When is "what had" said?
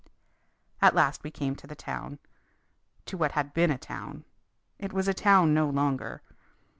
3.17-3.53